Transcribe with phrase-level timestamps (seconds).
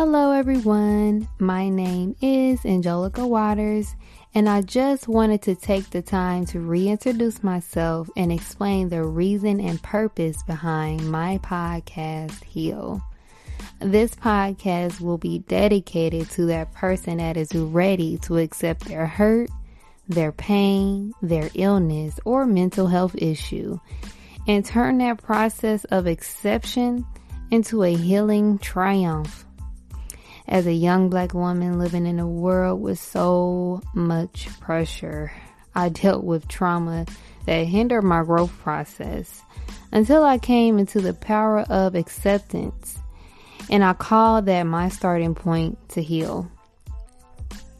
[0.00, 1.28] Hello, everyone.
[1.38, 3.94] My name is Angelica Watters,
[4.34, 9.60] and I just wanted to take the time to reintroduce myself and explain the reason
[9.60, 13.02] and purpose behind my podcast, Heal.
[13.80, 19.50] This podcast will be dedicated to that person that is ready to accept their hurt,
[20.08, 23.78] their pain, their illness, or mental health issue,
[24.48, 27.04] and turn that process of exception
[27.50, 29.44] into a healing triumph
[30.50, 35.32] as a young black woman living in a world with so much pressure.
[35.74, 37.06] I dealt with trauma
[37.46, 39.42] that hindered my growth process
[39.92, 42.98] until I came into the power of acceptance.
[43.70, 46.50] And I call that my starting point to heal.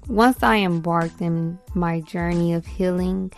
[0.06, 3.32] Once I embarked in my journey of healing,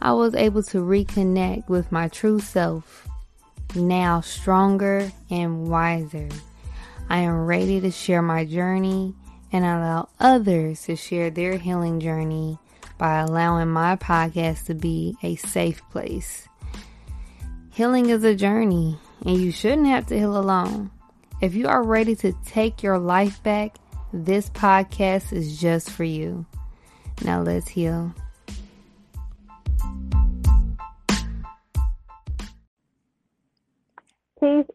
[0.00, 3.08] I was able to reconnect with my true self,
[3.74, 6.28] now stronger and wiser.
[7.08, 9.14] I am ready to share my journey
[9.52, 12.58] and allow others to share their healing journey
[12.98, 16.48] by allowing my podcast to be a safe place.
[17.70, 20.90] Healing is a journey and you shouldn't have to heal alone.
[21.40, 23.76] If you are ready to take your life back,
[24.12, 26.46] this podcast is just for you.
[27.22, 28.14] Now let's heal.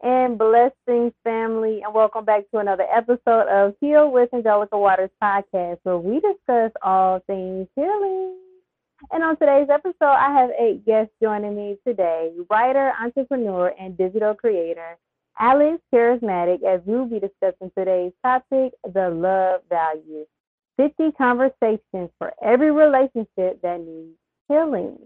[0.04, 5.78] And blessings, family, and welcome back to another episode of Heal with Angelica Watters podcast,
[5.84, 8.36] where we discuss all things healing.
[9.12, 14.34] And on today's episode, I have eight guests joining me today writer, entrepreneur, and digital
[14.34, 14.96] creator,
[15.38, 20.26] Alex Charismatic, as we'll be discussing today's topic the love value
[20.78, 24.16] 50 conversations for every relationship that needs
[24.48, 24.98] healing.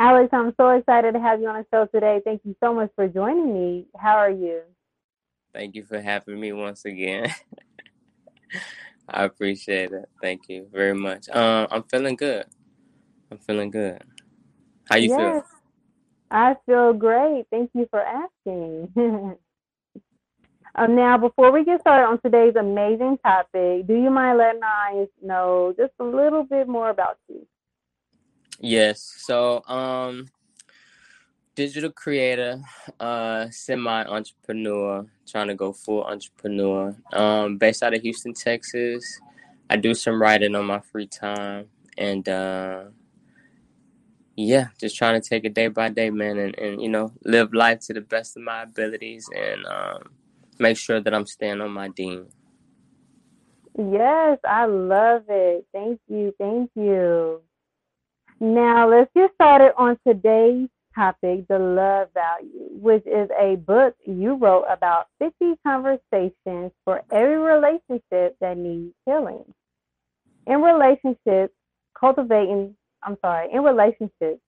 [0.00, 2.20] Alex, I'm so excited to have you on the show today.
[2.24, 3.86] Thank you so much for joining me.
[3.96, 4.62] How are you?
[5.52, 7.34] Thank you for having me once again.
[9.08, 10.08] I appreciate it.
[10.22, 11.28] Thank you very much.
[11.30, 12.44] Um, I'm feeling good.
[13.32, 14.00] I'm feeling good.
[14.88, 15.42] How you yes, feel?
[16.30, 17.46] I feel great.
[17.50, 18.92] Thank you for asking.
[20.76, 25.08] um, now, before we get started on today's amazing topic, do you mind letting us
[25.20, 27.44] know just a little bit more about you?
[28.60, 29.14] Yes.
[29.18, 30.26] So, um,
[31.54, 32.60] digital creator,
[33.00, 36.96] uh, semi entrepreneur, trying to go full entrepreneur.
[37.12, 39.04] Um, based out of Houston, Texas.
[39.68, 41.66] I do some writing on my free time,
[41.98, 42.84] and uh,
[44.36, 47.52] yeah, just trying to take it day by day, man, and, and you know, live
[47.52, 50.10] life to the best of my abilities, and um,
[50.60, 52.28] make sure that I'm staying on my dean.
[53.76, 55.66] Yes, I love it.
[55.72, 56.32] Thank you.
[56.38, 57.42] Thank you.
[58.40, 64.36] Now, let's get started on today's topic, The Love Value, which is a book you
[64.36, 69.44] wrote about 50 conversations for every relationship that needs healing.
[70.46, 71.52] In relationships,
[71.98, 74.40] cultivating, I'm sorry, in relationships,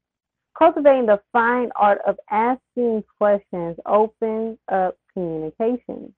[0.57, 6.15] cultivating the fine art of asking questions opens up communication.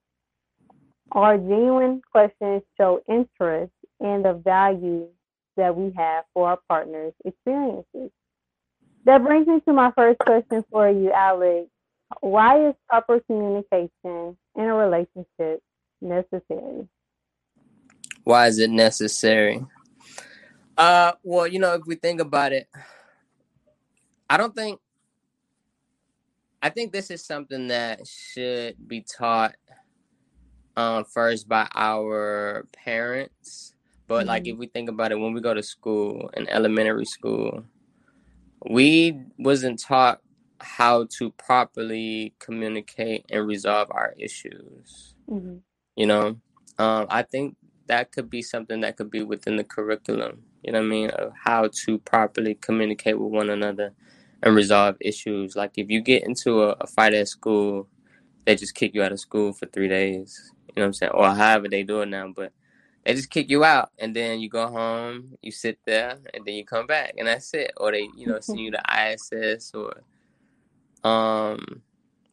[1.13, 5.09] Our genuine questions show interest in the value
[5.57, 8.11] that we have for our partners' experiences.
[9.05, 11.69] That brings me to my first question for you, Alex.
[12.21, 15.63] Why is proper communication in a relationship
[16.01, 16.89] necessary?
[18.25, 19.65] Why is it necessary?
[20.77, 22.69] Uh, well, you know, if we think about it,
[24.29, 24.81] I don't think.
[26.65, 29.57] I think this is something that should be taught
[30.77, 33.72] um, first by our parents
[34.07, 34.29] but mm-hmm.
[34.29, 37.65] like if we think about it, when we go to school in elementary school,
[38.69, 40.21] we wasn't taught
[40.61, 45.15] how to properly communicate and resolve our issues.
[45.29, 45.57] Mm-hmm.
[45.97, 46.41] You know,
[46.79, 50.43] um, I think that could be something that could be within the curriculum.
[50.63, 51.11] You know what I mean?
[51.11, 53.93] Of how to properly communicate with one another
[54.43, 55.57] and resolve issues.
[55.57, 57.89] Like if you get into a, a fight at school,
[58.45, 60.53] they just kick you out of school for three days.
[60.69, 61.13] You know what I'm saying?
[61.13, 62.33] Or however they do it now.
[62.35, 62.53] But
[63.05, 66.55] they just kick you out and then you go home you sit there and then
[66.55, 67.73] you come back and that's it.
[67.77, 70.03] Or they you know send you to iss or
[71.09, 71.83] um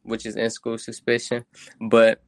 [0.02, 1.44] which is in school suspicion.
[1.80, 2.22] But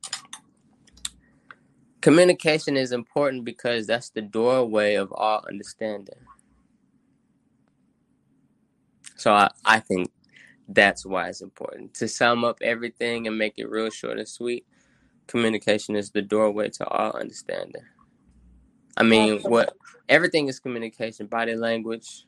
[2.01, 6.19] communication is important because that's the doorway of all understanding.
[9.17, 10.11] So i, I think
[10.69, 11.95] that's why it's important.
[11.95, 14.67] To sum up everything and make it real short and sweet
[15.29, 17.83] communication is the doorway to all understanding
[18.97, 19.75] I mean, what
[20.09, 22.27] everything is communication, body language,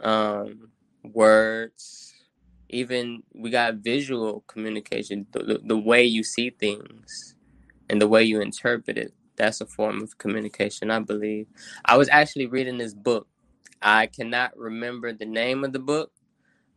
[0.00, 0.70] um,
[1.04, 2.14] words,
[2.68, 7.36] even we got visual communication, the, the way you see things,
[7.88, 11.46] and the way you interpret it, that's a form of communication, I believe.
[11.84, 13.28] I was actually reading this book.
[13.82, 16.12] I cannot remember the name of the book,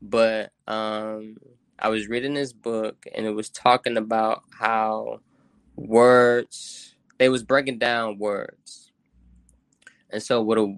[0.02, 1.38] but um,
[1.80, 5.22] I was reading this book and it was talking about how
[5.76, 8.92] words they was breaking down words.
[10.10, 10.78] And so what a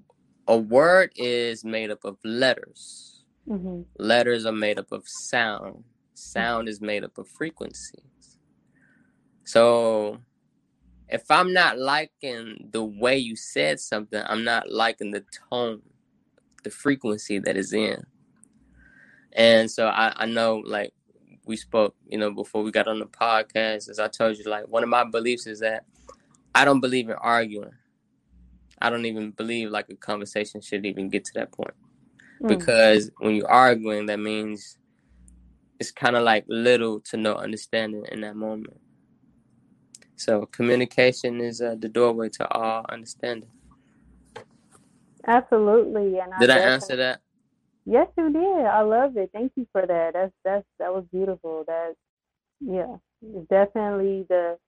[0.50, 3.22] a word is made up of letters.
[3.48, 3.82] Mm-hmm.
[3.98, 5.84] Letters are made up of sound.
[6.14, 8.38] Sound is made up of frequencies.
[9.44, 10.18] So
[11.08, 15.82] if I'm not liking the way you said something, I'm not liking the tone,
[16.64, 18.04] the frequency that is in.
[19.32, 20.92] And so I, I know like
[21.46, 24.66] we spoke, you know, before we got on the podcast, as I told you, like
[24.66, 25.84] one of my beliefs is that
[26.54, 27.72] I don't believe in arguing.
[28.80, 31.74] I don't even believe like a conversation should even get to that point.
[32.42, 32.48] Mm.
[32.48, 34.78] Because when you're arguing, that means
[35.78, 38.80] it's kind of like little to no understanding in that moment.
[40.16, 43.48] So communication is uh, the doorway to all understanding.
[45.26, 46.18] Absolutely.
[46.18, 47.20] And did I, I answer that?
[47.86, 48.66] Yes, you did.
[48.66, 49.30] I love it.
[49.32, 50.12] Thank you for that.
[50.12, 51.64] That's that's that was beautiful.
[51.66, 51.94] That
[52.60, 52.96] yeah,
[53.48, 54.58] definitely the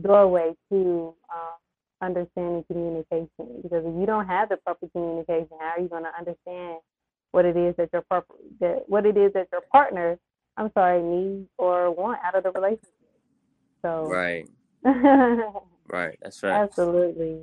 [0.00, 1.54] doorway to um,
[2.02, 3.28] understanding communication.
[3.62, 6.78] Because if you don't have the proper communication, how are you going to understand
[7.32, 10.18] what it is that your proper that what it is that your partner,
[10.56, 12.88] I'm sorry, needs or want out of the relationship?
[13.82, 14.48] So right,
[14.84, 17.40] right, that's right, absolutely.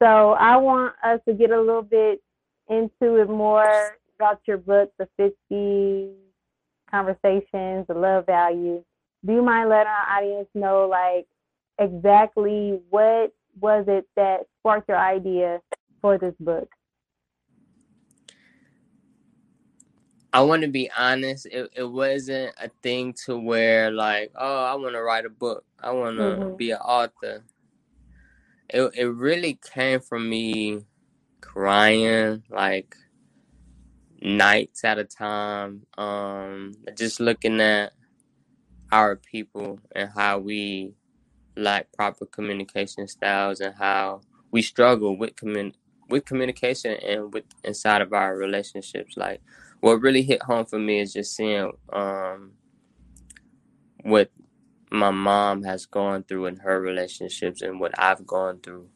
[0.00, 2.20] So I want us to get a little bit
[2.68, 6.10] into it more about your book, the 50
[6.90, 8.82] conversations, the love value.
[9.24, 11.26] Do you mind letting our audience know, like,
[11.78, 15.60] exactly what was it that sparked your idea
[16.00, 16.68] for this book?
[20.32, 21.46] I want to be honest.
[21.46, 25.64] It, it wasn't a thing to where like, oh, I want to write a book.
[25.82, 26.56] I want to mm-hmm.
[26.56, 27.42] be an author.
[28.68, 30.84] It it really came from me
[31.40, 32.94] crying like
[34.20, 35.86] nights at a time.
[35.96, 37.92] Um, just looking at
[38.92, 40.94] our people and how we
[41.58, 44.20] lack proper communication styles and how
[44.50, 45.74] we struggle with commun-
[46.08, 49.16] with communication and with inside of our relationships.
[49.16, 49.40] Like
[49.80, 52.52] what really hit home for me is just seeing um,
[54.02, 54.30] what
[54.90, 58.88] my mom has gone through in her relationships and what I've gone through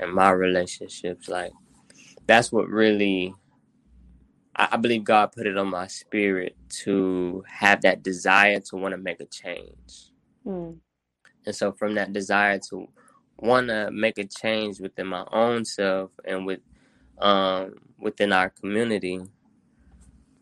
[0.00, 1.28] in my relationships.
[1.28, 1.52] Like
[2.26, 3.34] that's what really
[4.58, 8.98] I, believe God put it on my spirit to have that desire to want to
[8.98, 10.12] make a change.
[10.46, 10.78] Mm.
[11.46, 12.88] And so from that desire to
[13.38, 16.60] want to make a change within my own self and with
[17.18, 19.20] um, within our community,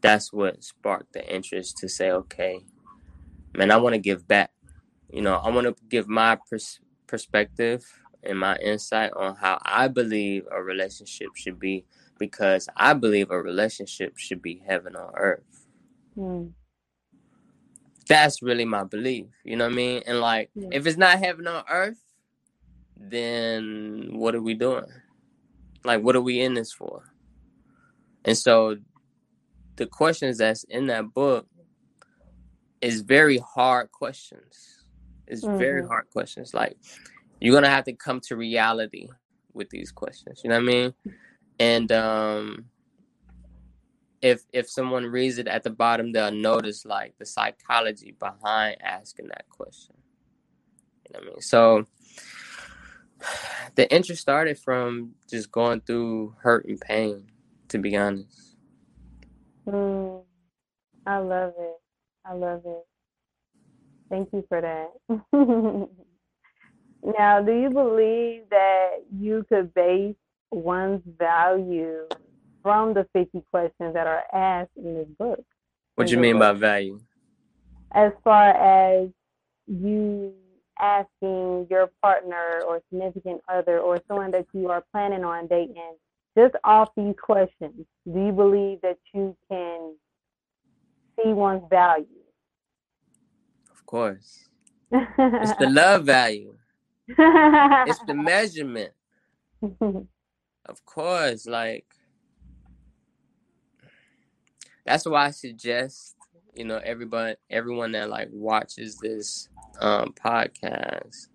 [0.00, 2.64] that's what sparked the interest to say, okay,
[3.54, 4.50] man, I want to give back.
[5.12, 7.84] You know, I want to give my pers- perspective
[8.24, 11.84] and my insight on how I believe a relationship should be
[12.18, 15.66] because I believe a relationship should be heaven on earth.
[16.16, 16.52] Mm
[18.06, 19.26] that's really my belief.
[19.44, 20.02] You know what I mean?
[20.06, 20.68] And like, yeah.
[20.72, 22.02] if it's not heaven on earth,
[22.96, 24.86] then what are we doing?
[25.84, 27.12] Like, what are we in this for?
[28.24, 28.76] And so,
[29.76, 31.46] the questions that's in that book
[32.80, 34.84] is very hard questions.
[35.26, 35.58] It's mm-hmm.
[35.58, 36.54] very hard questions.
[36.54, 36.76] Like,
[37.40, 39.08] you're gonna have to come to reality
[39.52, 40.40] with these questions.
[40.42, 40.94] You know what I mean?
[41.58, 42.66] And um,
[44.24, 49.28] if if someone reads it at the bottom, they'll notice like the psychology behind asking
[49.28, 49.94] that question.
[51.04, 51.40] You know what I mean?
[51.42, 51.86] So
[53.74, 57.26] the interest started from just going through hurt and pain,
[57.68, 58.56] to be honest.
[59.68, 60.22] Mm,
[61.06, 61.76] I love it.
[62.24, 62.86] I love it.
[64.08, 64.90] Thank you for that.
[67.18, 70.16] now, do you believe that you could base
[70.50, 72.08] one's value
[72.64, 75.44] from the 50 questions that are asked in this book.
[75.94, 76.40] What do you mean book.
[76.40, 76.98] by value?
[77.92, 79.10] As far as
[79.68, 80.32] you
[80.80, 85.94] asking your partner or significant other or someone that you are planning on dating,
[86.36, 89.94] just off these questions, do you believe that you can
[91.16, 92.06] see one's value?
[93.70, 94.48] Of course.
[94.90, 96.56] it's the love value.
[97.06, 98.92] it's the measurement.
[99.80, 101.93] of course, like
[104.84, 106.16] that's why I suggest
[106.54, 109.48] you know everybody everyone that like watches this
[109.80, 111.28] um podcast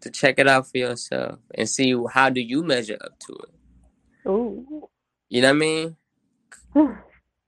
[0.00, 4.28] to check it out for yourself and see how do you measure up to it.
[4.28, 4.88] Ooh.
[5.28, 5.96] You know what I mean?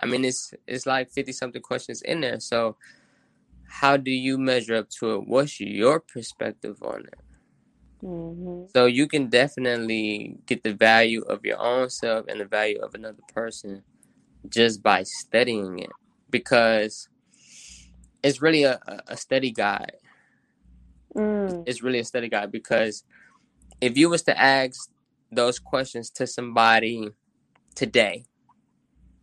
[0.01, 2.41] I mean it's it's like 50 something questions in there.
[2.41, 2.77] So
[3.67, 5.27] how do you measure up to it?
[5.27, 7.19] What's your perspective on it?
[8.05, 8.67] Mm-hmm.
[8.73, 12.95] So you can definitely get the value of your own self and the value of
[12.95, 13.83] another person
[14.49, 15.91] just by studying it
[16.31, 17.09] because
[18.23, 19.97] it's really a, a study guide.
[21.15, 21.65] Mm.
[21.67, 23.05] It's really a study guide because
[23.81, 24.91] if you was to ask
[25.31, 27.11] those questions to somebody
[27.75, 28.25] today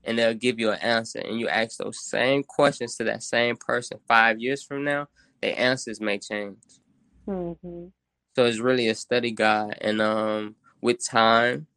[0.04, 3.56] and they'll give you an answer and you ask those same questions to that same
[3.56, 5.08] person five years from now,
[5.42, 6.58] the answers may change.
[7.28, 7.88] Mm-hmm.
[8.36, 11.68] So it's really a study guide, and um, with time,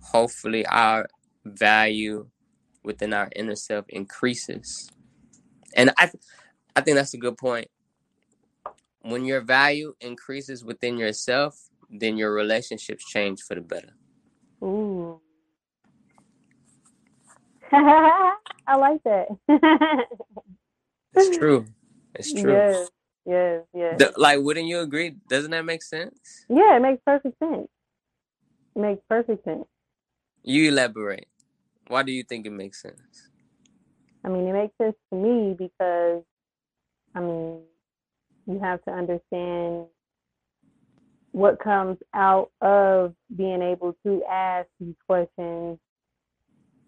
[0.00, 1.08] hopefully our
[1.44, 2.28] value
[2.84, 4.90] within our inner self increases.
[5.76, 6.10] And I,
[6.76, 7.68] I think that's a good point.
[9.02, 13.94] When your value increases within yourself, then your relationships change for the better.
[14.64, 15.20] Ooh.
[17.72, 19.28] I like that.
[21.14, 21.66] It's true.
[22.14, 22.66] It's true.
[22.66, 22.88] Yes,
[23.26, 24.00] yes, yes.
[24.00, 25.16] The- like, wouldn't you agree?
[25.28, 26.46] Doesn't that make sense?
[26.48, 27.68] Yeah, it makes perfect sense.
[28.76, 29.66] It makes perfect sense.
[30.44, 31.28] You elaborate.
[31.90, 33.30] Why do you think it makes sense?
[34.24, 36.22] I mean, it makes sense to me because,
[37.16, 37.62] I mean,
[38.46, 39.86] you have to understand
[41.32, 45.80] what comes out of being able to ask these questions.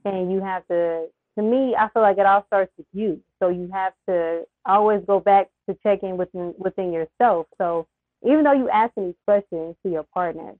[0.05, 3.21] And you have to, to me, I feel like it all starts with you.
[3.41, 7.49] So you have to always go back to check in within, within yourself.
[7.59, 7.89] So
[8.25, 10.55] even though you asking these questions to your partner,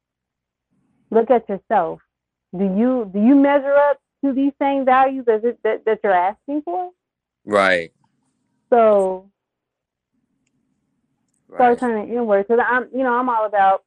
[1.13, 2.01] look at yourself.
[2.59, 6.13] Do you do you measure up to these same values as it, that, that you're
[6.13, 6.91] asking for?
[7.45, 7.93] Right.
[8.71, 9.29] So
[11.55, 11.81] start Right.
[11.81, 13.85] turning inward because I'm, you know, I'm all about,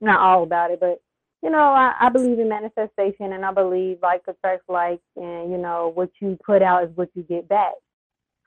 [0.00, 1.00] not all about it, but
[1.42, 5.56] you know, I, I believe in manifestation and I believe like attracts like, and you
[5.56, 7.72] know, what you put out is what you get back.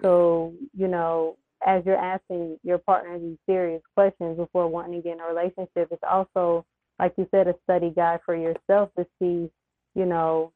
[0.01, 5.13] So you know, as you're asking your partner these serious questions before wanting to get
[5.15, 6.65] in a relationship, it's also
[6.99, 9.49] like you said, a study guide for yourself to see,
[9.95, 10.51] you know,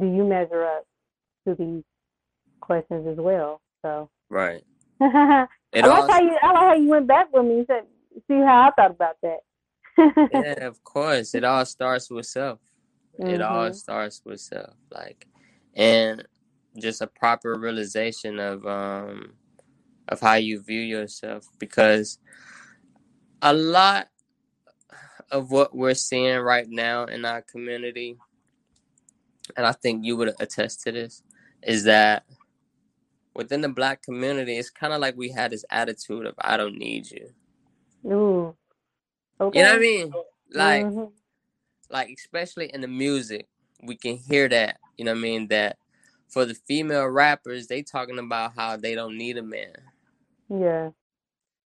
[0.00, 0.84] do you measure up
[1.46, 1.82] to these
[2.60, 3.60] questions as well?
[3.82, 4.10] So.
[4.28, 4.62] Right.
[5.00, 7.82] I like all how you I like how you went back with me and said
[8.28, 9.38] see how I thought about that.
[10.32, 11.34] yeah, of course.
[11.34, 12.60] It all starts with self.
[13.18, 13.74] It all Mhm.
[13.74, 14.74] starts with self.
[14.90, 15.26] Like
[15.74, 16.26] and
[16.78, 19.34] just a proper realization of um
[20.08, 22.18] of how you view yourself because
[23.42, 24.08] a lot
[25.30, 28.16] of what we're seeing right now in our community
[29.56, 31.22] and I think you would attest to this
[31.62, 32.24] is that
[33.34, 36.78] within the black community it's kind of like we had this attitude of I don't
[36.78, 37.30] need you.
[38.06, 38.56] Ooh.
[39.40, 39.58] Okay.
[39.58, 40.12] You know what I mean?
[40.52, 41.12] Like Mhm.
[41.90, 43.46] like especially in the music,
[43.82, 44.80] we can hear that.
[44.96, 45.48] You know what I mean?
[45.48, 45.78] That
[46.28, 49.76] for the female rappers, they talking about how they don't need a man,
[50.48, 50.90] Yeah.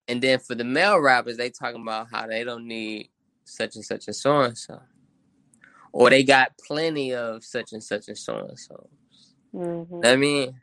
[0.08, 3.10] and then for the male rappers, they talking about how they don't need
[3.46, 4.82] such and such and so and so,
[5.94, 8.90] or they got plenty of such and such and so and so.
[9.54, 10.04] Mhm.
[10.04, 10.62] I mean,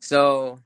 [0.00, 0.60] so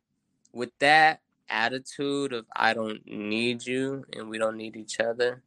[0.52, 5.42] with that attitude of I don't need you and we don't need each other,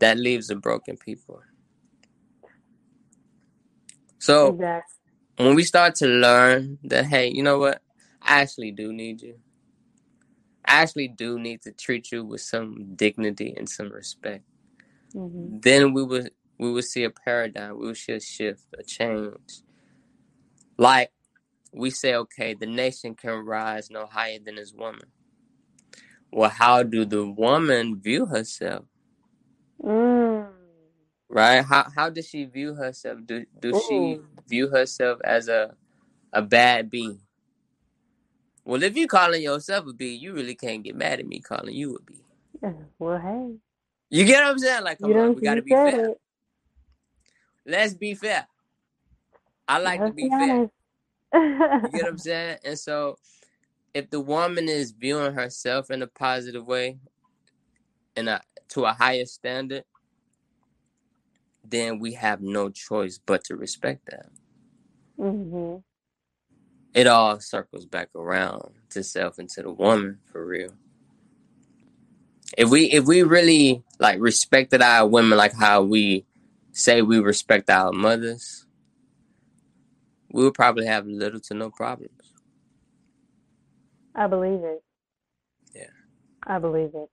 [0.00, 1.42] that leaves the broken people.
[4.18, 4.94] So Exactly.
[5.38, 7.82] when we start to learn that hey you know what
[8.22, 9.36] i actually do need you
[10.66, 14.44] i actually do need to treat you with some dignity and some respect
[15.14, 15.62] Mhm.
[15.62, 19.62] then we would we will see a paradigm we would see a shift a change.
[20.78, 21.12] Like
[21.72, 25.08] we say okay the nation can rise no higher than its woman.
[26.32, 28.86] Well how do the woman view herself?
[29.84, 30.48] Mm.
[31.28, 31.62] right?
[31.64, 33.20] How how does she view herself?
[33.26, 35.74] Do do she view herself as a
[36.32, 37.18] a bad bee
[38.64, 41.74] well if you calling yourself a bee you really can't get mad at me calling
[41.74, 42.22] you a bee
[42.62, 42.72] Yeah.
[42.98, 43.56] Well, hey.
[44.10, 44.84] you get what i'm saying?
[44.84, 46.10] Like You on we gotta be fair.
[46.10, 46.20] it.
[47.66, 48.46] Let's be fair.
[49.68, 50.70] I like to Let's be be fair.
[51.82, 52.58] you get what i'm saying?
[52.64, 53.18] And so
[53.94, 56.98] if the woman is viewing herself in a positive way
[58.16, 59.84] and a to a higher standard
[61.68, 64.26] then we have no choice but to respect that.
[65.18, 65.82] Mhm.
[66.94, 70.72] it all circles back around to self and to the woman for real.
[72.58, 76.26] If we if we really like respected our women like how we
[76.76, 78.66] say we respect our mothers,
[80.30, 82.34] we would probably have little to no problems.
[84.14, 84.82] I believe it.
[85.74, 85.90] Yeah.
[86.46, 87.08] I believe it.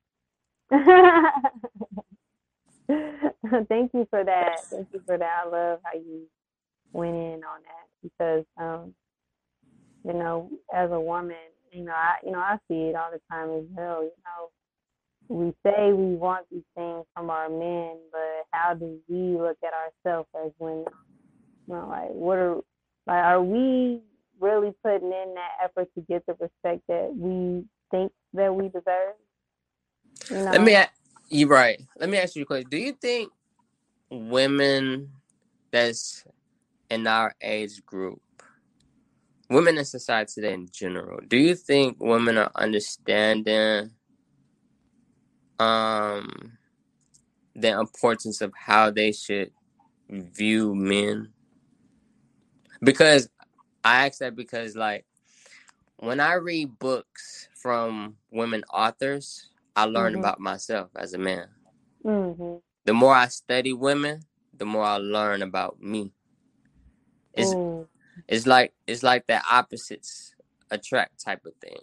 [3.70, 4.58] Thank you for that.
[4.70, 5.43] Thank you for that.
[5.46, 6.27] I love how you
[6.91, 8.93] went in on that because um,
[10.05, 11.36] you know, as a woman,
[11.72, 14.50] you know, I you know, I see it all the time as well, you know.
[15.34, 19.74] We say we want these things from our men, but how do we look at
[19.74, 20.86] ourselves as women?
[21.68, 22.56] You know, like what are
[23.08, 24.00] like are we
[24.40, 29.16] really putting in that effort to get the respect that we think that we deserve?
[30.30, 30.52] You know?
[30.52, 30.78] Let me.
[31.30, 31.82] You right.
[31.98, 32.70] Let me ask you a question.
[32.70, 33.32] Do you think
[34.12, 35.10] women
[35.72, 36.25] that's
[36.92, 38.22] in our age group,
[39.50, 43.90] women in society today in general, do you think women are understanding
[45.63, 46.58] um
[47.55, 49.51] the importance of how they should
[50.10, 51.29] view men?
[52.82, 53.29] Because
[53.84, 55.05] I ask that because like
[55.98, 60.20] when I read books from women authors, I learn mm-hmm.
[60.20, 61.48] about myself as a man.
[62.03, 62.58] Mm-hmm.
[62.86, 64.22] The more I study women,
[64.58, 66.12] the more I learn about me.
[67.34, 67.88] It's mm.
[68.27, 70.36] it's like it's like that opposites
[70.70, 71.79] attract type of thing.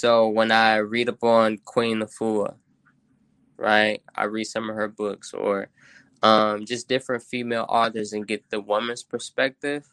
[0.00, 2.54] So when I read upon Queen Afua,
[3.58, 5.68] right, I read some of her books or
[6.22, 9.92] um, just different female authors and get the woman's perspective.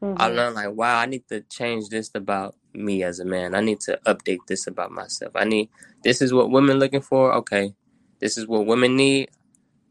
[0.00, 0.22] Mm-hmm.
[0.22, 3.56] I learn like, wow, I need to change this about me as a man.
[3.56, 5.32] I need to update this about myself.
[5.34, 5.68] I need
[6.04, 7.34] this is what women looking for.
[7.34, 7.74] Okay,
[8.20, 9.30] this is what women need.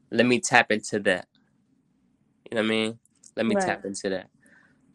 [0.10, 1.28] Let me tap into that.
[2.50, 3.00] You know what I mean?
[3.36, 3.66] Let me right.
[3.66, 4.30] tap into that.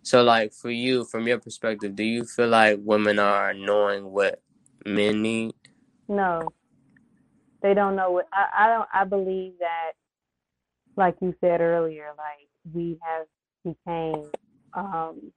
[0.04, 4.40] So, like for you, from your perspective, do you feel like women are knowing what
[4.84, 5.54] men need?
[6.08, 6.48] No,
[7.62, 8.28] they don't know what.
[8.32, 8.88] I, I don't.
[8.92, 9.92] I believe that,
[10.96, 13.26] like you said earlier, like we have
[13.64, 14.30] became
[14.74, 15.32] um,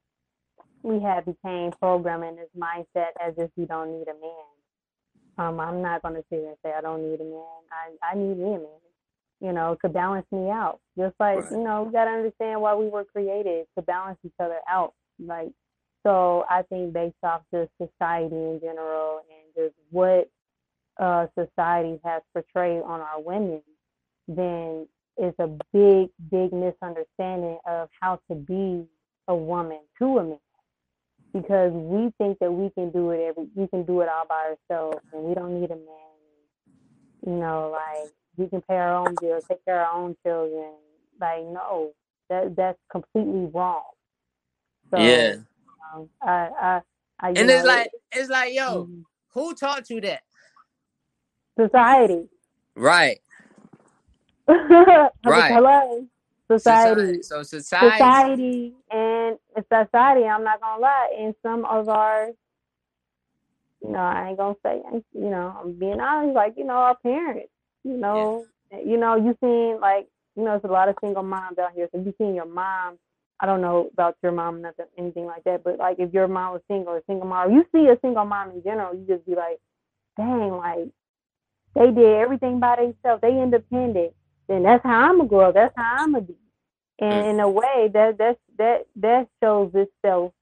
[0.82, 4.48] we have became programming this mindset as if we don't need a man.
[5.38, 7.42] Um, I'm not going to sit here and say I don't need a man.
[7.70, 8.80] I, I need me a man,
[9.40, 10.80] you know, to balance me out.
[10.98, 11.52] Just like, right.
[11.52, 14.94] you know, we got to understand why we were created to balance each other out.
[15.24, 15.50] Like,
[16.04, 19.20] so I think based off just society in general
[19.58, 20.30] just what
[20.98, 23.62] uh, society has portrayed on our women,
[24.26, 28.84] then it's a big, big misunderstanding of how to be
[29.26, 30.38] a woman to a man.
[31.32, 34.54] Because we think that we can do it every we can do it all by
[34.70, 35.84] ourselves and we don't need a man.
[37.26, 40.72] You know like we can pay our own bills take care of our own children.
[41.20, 41.92] Like no
[42.30, 43.82] that that's completely wrong.
[44.90, 45.36] So, yeah.
[45.94, 46.80] um, I, I,
[47.20, 49.00] I, and know, it's like it's like yo mm-hmm.
[49.34, 50.22] Who taught you that
[51.58, 52.28] society
[52.74, 53.20] right
[54.48, 56.06] right hello
[56.50, 57.22] society.
[57.22, 59.38] So society, society, and
[59.72, 60.24] society.
[60.24, 61.14] I'm not gonna lie.
[61.18, 62.28] In some of our,
[63.82, 66.34] you know, I ain't gonna say, you know, I'm being honest.
[66.34, 67.50] Like you know, our parents.
[67.84, 68.80] You know, yeah.
[68.84, 71.88] you know, you seen like you know, it's a lot of single moms out here.
[71.92, 72.98] So you seen your mom.
[73.40, 75.62] I don't know about your mom, nothing, anything like that.
[75.64, 78.50] But like, if your mom was single, or single mom, you see a single mom
[78.50, 79.58] in general, you just be like,
[80.16, 80.88] dang, like
[81.74, 83.20] they did everything by themselves.
[83.22, 84.14] They independent
[84.48, 85.52] then that's how I'm gonna grow.
[85.52, 86.36] That's how I'm gonna be.
[87.00, 87.30] And mm.
[87.30, 90.32] in a way, that that that that shows itself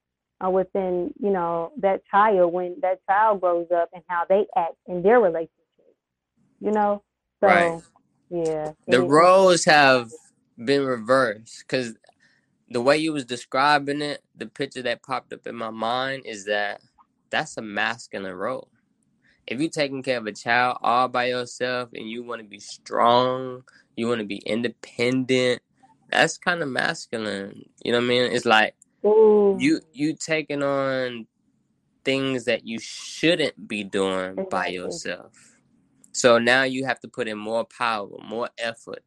[0.44, 4.76] uh, within you know that child when that child grows up and how they act
[4.86, 5.50] in their relationship.
[6.60, 7.02] You know,
[7.40, 7.82] so right.
[8.30, 8.72] yeah.
[8.86, 10.10] The roles have
[10.56, 11.94] been reversed because
[12.68, 16.46] the way you was describing it, the picture that popped up in my mind is
[16.46, 16.80] that
[17.30, 18.68] that's a masculine role.
[19.46, 22.58] If you're taking care of a child all by yourself and you want to be
[22.58, 23.62] strong,
[23.96, 25.62] you want to be independent.
[26.10, 27.68] That's kind of masculine.
[27.84, 28.22] You know what I mean?
[28.32, 28.74] It's like
[29.04, 29.56] Ooh.
[29.58, 31.26] you you taking on
[32.04, 35.32] things that you shouldn't be doing by yourself.
[36.10, 39.04] So now you have to put in more power, more effort.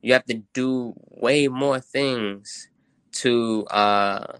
[0.00, 2.69] You have to do way more things
[3.12, 4.38] to uh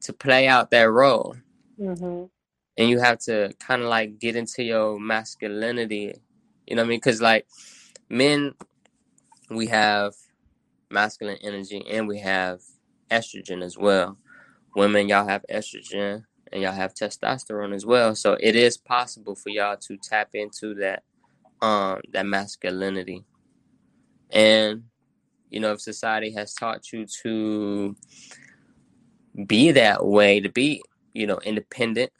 [0.00, 1.36] to play out that role.
[1.80, 2.24] Mm-hmm.
[2.76, 6.14] And you have to kind of like get into your masculinity.
[6.66, 6.98] You know what I mean?
[6.98, 7.46] Because like
[8.08, 8.54] men,
[9.50, 10.14] we have
[10.90, 12.60] masculine energy and we have
[13.10, 14.18] estrogen as well.
[14.74, 18.14] Women, y'all have estrogen and y'all have testosterone as well.
[18.14, 21.02] So it is possible for y'all to tap into that
[21.62, 23.24] um that masculinity.
[24.30, 24.84] And
[25.54, 27.94] you know, if society has taught you to
[29.46, 32.10] be that way, to be, you know, independent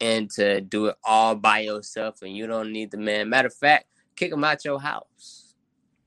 [0.00, 3.28] and to do it all by yourself and you don't need the man.
[3.28, 3.84] Matter of fact,
[4.16, 5.54] kick them out your house.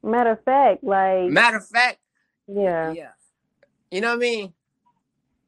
[0.04, 2.00] Matter of fact, like matter of fact,
[2.48, 3.12] yeah, yeah.
[3.90, 4.54] You know what I mean?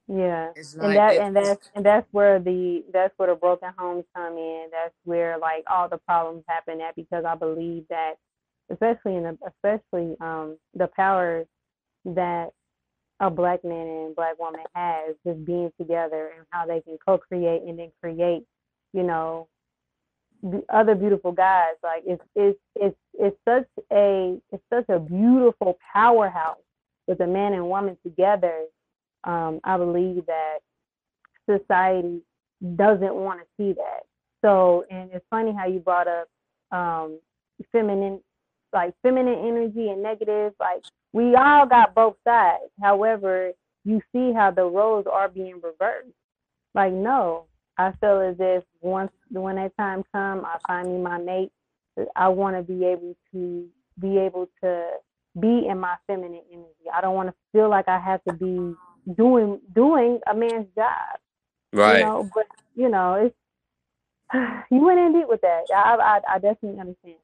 [0.08, 4.38] Yeah, and that and that's and that's where the that's where the broken homes come
[4.38, 4.69] in.
[4.71, 8.13] That's where like all the problems happen at because I believe that,
[8.71, 11.45] especially in the, especially um the power
[12.06, 12.51] that
[13.19, 17.63] a black man and black woman has just being together and how they can co-create
[17.63, 18.43] and then create,
[18.93, 19.47] you know,
[20.43, 21.73] the other beautiful guys.
[21.84, 26.58] Like it's it's it's it's such a it's such a beautiful powerhouse
[27.08, 28.65] with a man and woman together.
[29.23, 30.60] Um, I believe that
[31.49, 32.21] society
[32.75, 34.01] doesn't want to see that.
[34.43, 36.27] So, and it's funny how you brought up
[36.71, 37.19] um,
[37.71, 38.21] feminine,
[38.78, 40.54] like feminine energy and negative.
[40.60, 42.72] Like we all got both sides.
[42.82, 43.52] However,
[43.84, 46.13] you see how the roles are being reversed.
[46.76, 47.46] Like no,
[47.78, 51.52] I feel as if once when that time come, I find me my mate.
[52.16, 53.68] I want to be able to
[54.00, 54.88] be able to
[55.40, 56.88] be in my feminine energy.
[56.94, 58.76] I don't want to feel like I have to be
[59.16, 61.20] doing doing a man's job.
[61.74, 62.00] Right.
[62.00, 63.36] You know, but you know, it's
[64.72, 65.63] you went in deep with that.
[65.76, 67.16] I I, I definitely understand.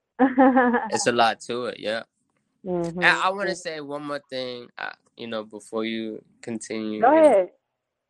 [0.92, 2.04] It's a lot to it, yeah.
[2.66, 3.04] Mm-hmm.
[3.04, 7.02] I, I want to say one more thing, uh, you know, before you continue.
[7.02, 7.50] Go ahead.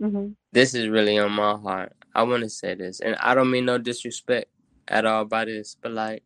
[0.02, 0.30] Mm-hmm.
[0.52, 1.94] This is really on my heart.
[2.14, 4.50] I want to say this, and I don't mean no disrespect
[4.88, 6.24] at all by this, but like,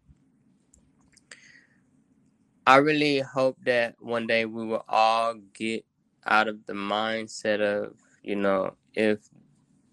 [2.65, 5.86] I really hope that one day we will all get
[6.26, 9.19] out of the mindset of, you know, if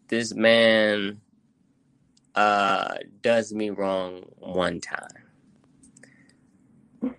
[0.08, 1.20] this man
[2.34, 5.23] uh does me wrong one time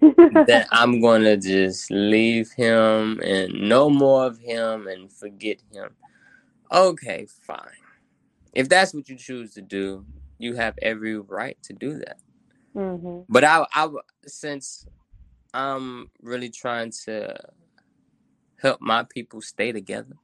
[0.02, 5.95] that I'm gonna just leave him and no more of him and forget him.
[6.71, 7.60] Okay, fine.
[8.54, 10.06] If that's what you choose to do,
[10.38, 12.17] you have every right to do that.
[12.76, 13.21] Mm-hmm.
[13.30, 13.89] But I, I,
[14.26, 14.86] since
[15.54, 17.36] I'm really trying to
[18.62, 20.15] help my people stay together,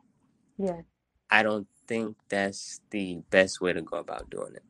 [0.58, 0.82] yeah,
[1.30, 4.64] I don't think that's the best way to go about doing it.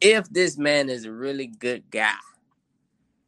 [0.00, 2.14] If this man is a really good guy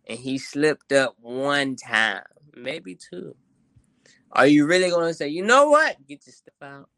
[0.06, 2.22] and he slipped up one time,
[2.54, 3.34] maybe two,
[4.32, 5.96] are you really going to say, you know what?
[6.06, 6.88] Get your stuff out,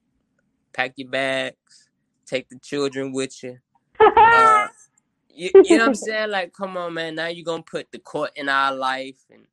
[0.73, 1.89] pack your bags,
[2.27, 3.59] take the children with you?
[3.99, 4.69] Uh,
[5.29, 6.31] you, you know what I'm saying?
[6.31, 7.15] Like, come on, man.
[7.15, 9.47] Now you're going to put the court in our life and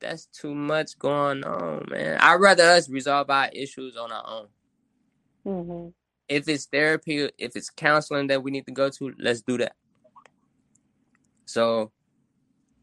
[0.00, 2.18] that's too much going on, man.
[2.20, 4.46] I'd rather us resolve our issues on our own.
[5.46, 5.88] Mm-hmm.
[6.28, 9.74] If it's therapy, if it's counseling that we need to go to, let's do that.
[11.44, 11.92] So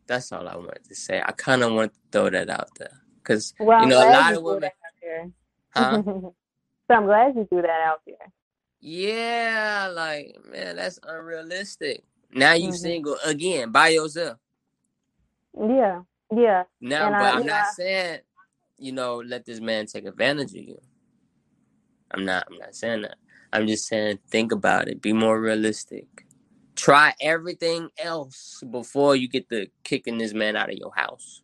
[0.07, 1.21] that's all I wanted to say.
[1.23, 4.33] I kind of want to throw that out there because well, you know a lot
[4.33, 4.71] of women.
[5.71, 6.01] Huh?
[6.05, 6.33] so
[6.89, 8.15] I'm glad you threw that out there.
[8.81, 12.03] Yeah, like man, that's unrealistic.
[12.31, 12.75] Now you Mhm.
[12.77, 14.37] single again by yourself.
[15.57, 16.03] Yeah,
[16.35, 16.63] yeah.
[16.81, 17.47] Now, And but I- I'm yeah.
[17.63, 18.21] not saying,
[18.77, 20.81] you know, let this man take advantage of you.
[22.11, 22.47] I'm not.
[22.51, 23.17] I'm not saying that.
[23.53, 25.01] I'm just saying, think about it.
[25.01, 26.26] Be more realistic.
[26.77, 31.41] Try everything else before you get the kicking this man out of your house.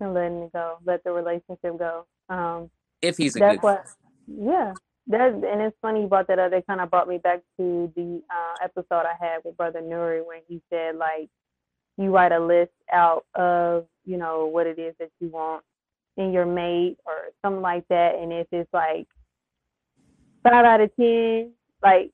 [0.00, 2.06] And letting it go, let the relationship go.
[2.28, 2.70] Um,
[3.02, 3.86] If he's a that's good, what.
[4.26, 4.72] Yeah,
[5.08, 6.52] that and it's funny you brought that up.
[6.52, 10.24] It kind of brought me back to the uh, episode I had with Brother Nuri
[10.24, 11.28] when he said like,
[11.98, 15.62] you write a list out of you know what it is that you want
[16.16, 17.12] in your mate or
[17.42, 19.06] something like that, and if it's like
[20.42, 22.12] five out of ten, like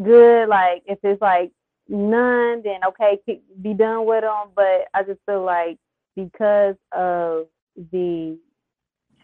[0.00, 0.48] good.
[0.48, 1.50] Like if it's like
[1.88, 3.18] none, then okay,
[3.62, 4.50] be done with them.
[4.54, 5.78] But I just feel like
[6.16, 7.46] because of
[7.92, 8.38] the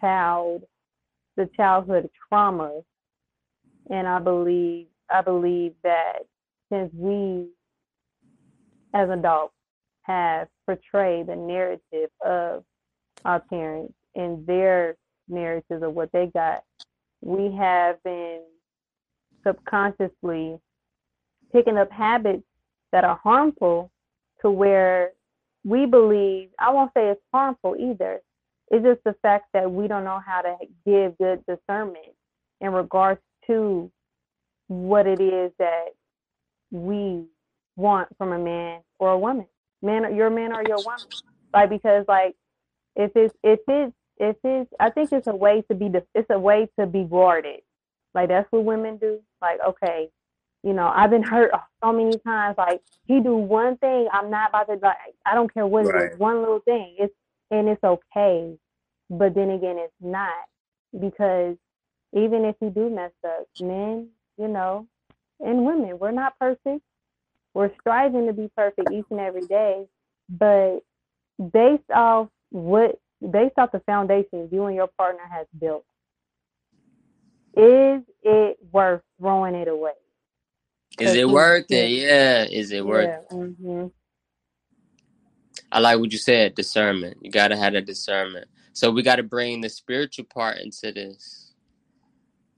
[0.00, 0.62] child,
[1.36, 2.80] the childhood trauma,
[3.90, 6.20] and I believe I believe that
[6.70, 7.48] since we
[8.94, 9.54] as adults
[10.02, 12.64] have portrayed the narrative of
[13.24, 14.96] our parents and their
[15.28, 16.64] narratives of what they got,
[17.20, 18.40] we have been
[19.46, 20.58] subconsciously
[21.52, 22.42] picking up habits
[22.92, 23.90] that are harmful
[24.42, 25.12] to where
[25.64, 28.20] we believe, I won't say it's harmful either.
[28.70, 32.14] It's just the fact that we don't know how to give good discernment
[32.60, 33.90] in regards to
[34.68, 35.86] what it is that
[36.70, 37.24] we
[37.76, 39.46] want from a man or a woman.
[39.82, 41.08] Man, your man or your woman.
[41.52, 42.36] Like because like
[42.96, 46.38] if it's if it's if it's I think it's a way to be it's a
[46.38, 47.60] way to be guarded.
[48.14, 49.20] Like that's what women do.
[49.42, 50.10] Like okay,
[50.62, 52.56] you know I've been hurt so many times.
[52.58, 54.96] Like he do one thing, I'm not about to like
[55.26, 56.12] I don't care what Right.
[56.12, 56.96] is, one little thing.
[56.98, 57.14] It's
[57.50, 58.56] and it's okay.
[59.10, 60.46] But then again, it's not
[61.00, 61.56] because
[62.14, 64.86] even if you do mess up, men, you know,
[65.40, 66.82] and women, we're not perfect.
[67.54, 69.86] We're striving to be perfect each and every day,
[70.28, 70.80] but
[71.52, 73.00] based off what
[73.32, 75.84] based off the foundation you and your partner has built,
[77.56, 79.92] is it worth throwing it away?
[81.00, 81.90] Is it Cause worth it?
[81.90, 83.10] Yeah, is it worth?
[83.10, 83.16] it?
[83.30, 83.38] Yeah.
[83.38, 83.86] hmm
[85.72, 86.54] I like what you said.
[86.56, 87.18] Discernment.
[87.22, 88.48] You gotta have that discernment.
[88.74, 91.54] So we gotta bring the spiritual part into this,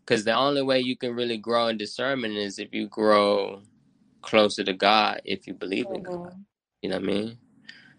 [0.00, 3.62] because the only way you can really grow in discernment is if you grow
[4.22, 6.20] closer to God if you believe in God.
[6.24, 6.46] Mhm.
[6.83, 7.38] You know what I mean?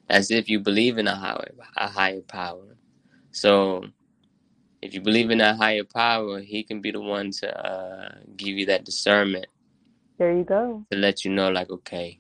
[0.10, 2.78] As if you believe in a higher a higher power.
[3.32, 3.86] So
[4.82, 8.58] if you believe in that higher power, he can be the one to uh, give
[8.58, 9.48] you that discernment
[10.20, 10.86] There you go.
[10.92, 12.20] to let you know like, okay,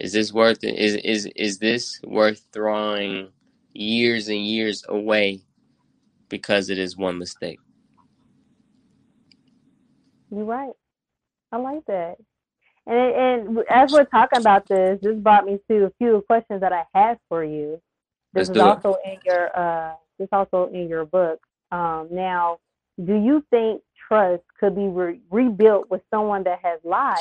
[0.00, 0.76] is this worth it?
[0.76, 3.30] Is is is this worth throwing
[3.74, 5.42] years and years away
[6.28, 7.60] because it is one mistake?
[10.30, 10.72] You're right.
[11.52, 12.16] I like that.
[12.86, 16.72] And and as we're talking about this, this brought me to a few questions that
[16.72, 17.80] I had for you.
[18.34, 18.80] This Let's is do it.
[18.86, 21.40] also in your uh this also in your book.
[21.72, 22.58] Um now,
[23.04, 27.18] do you think trust could be re- rebuilt with someone that has lied?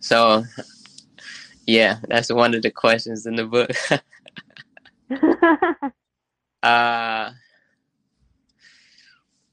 [0.00, 0.44] So,
[1.66, 3.70] yeah, that's one of the questions in the book.
[6.62, 7.30] uh,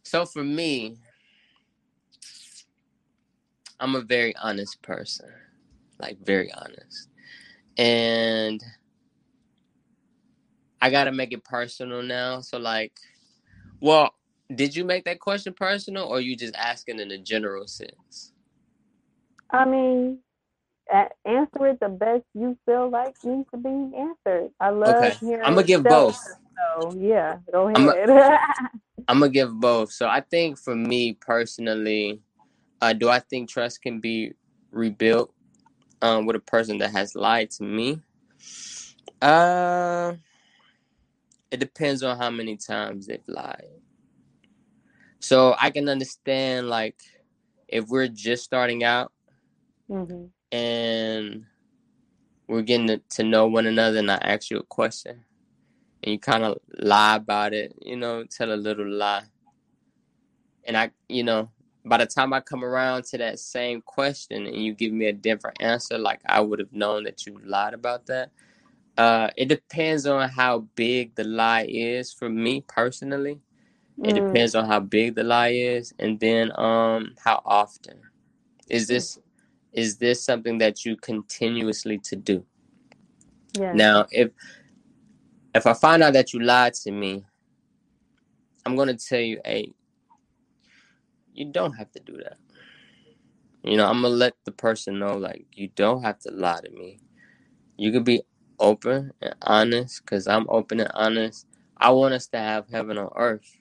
[0.04, 0.98] so for me,
[3.80, 5.32] I'm a very honest person,
[6.00, 7.10] like very honest,
[7.78, 8.64] and
[10.82, 12.42] I gotta make it personal now.
[12.42, 12.94] So, like,
[13.84, 14.14] well,
[14.56, 18.32] did you make that question personal, or you just asking in a general sense?
[19.52, 20.20] I mean,
[21.26, 24.52] answer it the best you feel like needs to be answered.
[24.60, 26.18] I love Okay, hearing I'm gonna give both.
[26.76, 28.10] So yeah, go I'm ahead.
[29.10, 29.92] I'm gonna give both.
[29.92, 32.22] So I think for me personally,
[32.82, 34.32] uh, do I think trust can be
[34.72, 35.34] rebuilt
[36.02, 38.00] um, with a person that has lied to me?
[39.22, 40.14] Uh,
[41.54, 43.68] it depends on how many times they've lied.
[45.20, 46.98] So I can understand like
[47.68, 49.12] if we're just starting out
[49.90, 51.46] hmm and
[52.48, 55.26] we're getting to, to know one another, and I ask you a question,
[56.04, 59.24] and you kind of lie about it, you know, tell a little lie,
[60.66, 61.50] and I, you know,
[61.86, 65.14] by the time I come around to that same question and you give me a
[65.14, 68.32] different answer, like I would have known that you lied about that.
[68.98, 73.42] Uh, it depends on how big the lie is for me personally.
[74.04, 78.02] It Mm, depends on how big the lie is, and then um, how often
[78.70, 79.20] is this
[79.74, 82.46] is this something that you continuously to do?
[83.54, 83.82] yeah.
[83.82, 84.32] Now, if
[85.56, 87.26] if I find out that you lied to me,
[88.66, 89.74] I'm gonna tell you, hey,
[91.34, 92.38] you don't have to do that.
[93.64, 96.72] You know, I'm gonna let the person know, like, you don't have to lie to
[96.72, 97.00] me.
[97.78, 98.24] You could be
[98.60, 101.48] open and honest, cause I'm open and honest.
[101.78, 103.58] I want us to have heaven on earth,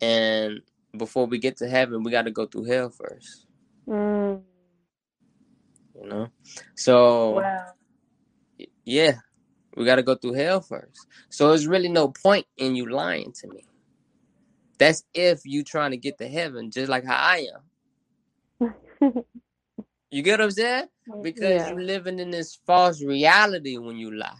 [0.00, 0.60] and
[0.96, 3.46] before we get to heaven, we got to go through hell first.
[3.88, 4.42] Mm,
[6.00, 6.28] You know,
[6.74, 7.74] so wow.
[8.84, 9.18] yeah,
[9.76, 11.06] we got to go through hell first.
[11.30, 13.64] So there's really no point in you lying to me.
[14.78, 17.62] That's if you trying to get to heaven, just like how I am.
[20.10, 20.86] You get what I'm saying?
[21.22, 21.68] Because yeah.
[21.68, 24.32] you're living in this false reality when you lie.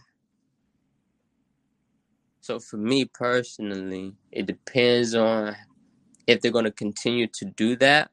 [2.41, 5.55] So for me personally, it depends on
[6.25, 8.09] if they're going to continue to do that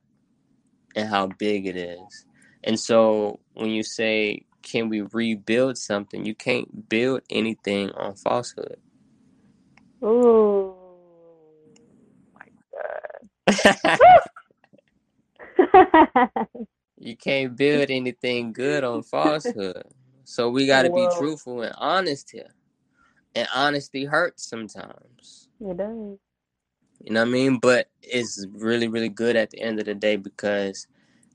[0.94, 2.26] and how big it is.
[2.64, 6.26] And so when you say, can we rebuild something?
[6.26, 8.76] You can't build anything on falsehood.
[10.04, 10.74] Ooh.
[12.34, 12.46] My
[13.64, 14.10] God.
[16.98, 19.84] you can't build anything good on falsehood.
[20.24, 21.18] So we got to be Whoa.
[21.18, 22.54] truthful and honest here.
[23.34, 25.48] And honesty hurts sometimes.
[25.60, 26.18] It does.
[27.02, 27.58] You know what I mean?
[27.58, 30.86] But it's really, really good at the end of the day because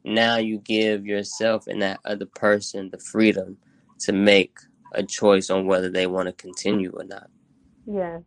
[0.03, 3.57] now you give yourself and that other person the freedom
[3.99, 4.57] to make
[4.93, 7.29] a choice on whether they want to continue or not.
[7.85, 8.19] Yeah.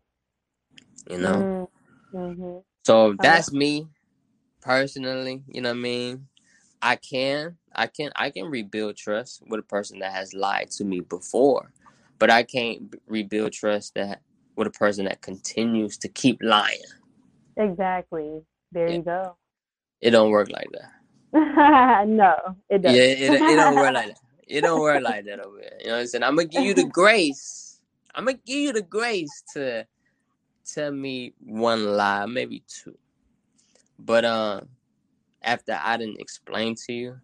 [1.11, 1.69] You know?
[2.15, 2.59] Mm-hmm.
[2.85, 3.89] So that's me
[4.63, 6.29] personally, you know what I mean?
[6.85, 10.85] I can, I can, I can rebuild trust with a person that has lied to
[10.85, 11.73] me before,
[12.21, 14.23] but I can't rebuild trust that
[14.57, 16.79] with a person that continues to keep lying.
[17.59, 18.43] Exactly.
[18.73, 18.97] There Yeah.
[18.97, 19.37] you go.
[20.01, 20.93] It don't work like that.
[21.35, 22.37] no,
[22.71, 23.17] it doesn't.
[23.21, 24.19] it, it don't work like that.
[24.47, 25.71] It don't work like that over here.
[25.81, 26.25] You know what I'm saying?
[26.25, 27.81] I'm gonna give you the grace.
[28.15, 29.87] I'm gonna give you the grace to
[30.67, 32.99] tell me one lie, maybe two.
[33.99, 34.61] But uh,
[35.45, 37.21] after I didn't explain to you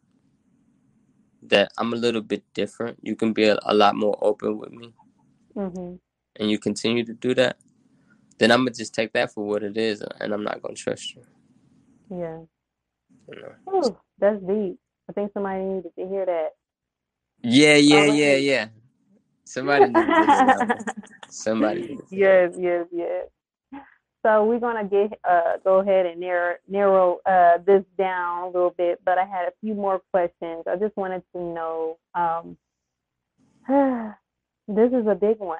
[1.45, 4.73] that I'm a little bit different, you can be a, a lot more open with
[4.73, 4.95] me,
[5.57, 5.97] hmm
[6.37, 7.59] and you continue to do that.
[8.39, 11.15] Then I'm gonna just take that for what it is, and I'm not gonna trust
[11.17, 11.23] you.
[12.11, 12.41] Yeah.
[13.29, 13.55] You know?
[13.71, 14.79] Ooh, that's deep.
[15.09, 16.51] I think somebody needed to hear that.
[17.43, 18.69] Yeah, yeah, yeah, yeah.
[19.45, 20.05] Somebody.
[21.29, 23.27] Somebody yes, yes, yes.
[24.23, 28.75] So we're gonna get uh go ahead and narrow narrow uh this down a little
[28.77, 29.01] bit.
[29.05, 30.65] but I had a few more questions.
[30.67, 31.99] I just wanted to know.
[32.15, 32.57] Um,
[34.69, 35.59] this is a big one.